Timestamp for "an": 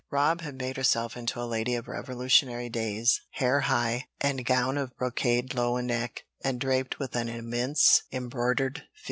7.15-7.29